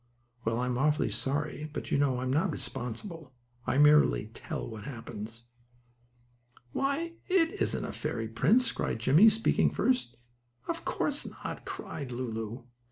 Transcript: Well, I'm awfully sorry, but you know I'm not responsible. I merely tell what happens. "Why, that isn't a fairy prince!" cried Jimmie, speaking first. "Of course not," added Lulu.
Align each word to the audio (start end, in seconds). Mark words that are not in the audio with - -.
Well, 0.45 0.59
I'm 0.59 0.79
awfully 0.79 1.11
sorry, 1.11 1.69
but 1.71 1.91
you 1.91 1.99
know 1.99 2.21
I'm 2.21 2.33
not 2.33 2.49
responsible. 2.49 3.33
I 3.67 3.77
merely 3.77 4.31
tell 4.33 4.67
what 4.67 4.85
happens. 4.85 5.43
"Why, 6.71 7.17
that 7.29 7.61
isn't 7.61 7.85
a 7.85 7.93
fairy 7.93 8.27
prince!" 8.27 8.71
cried 8.71 8.97
Jimmie, 8.97 9.29
speaking 9.29 9.69
first. 9.69 10.17
"Of 10.67 10.85
course 10.85 11.27
not," 11.27 11.69
added 11.85 12.11
Lulu. 12.13 12.63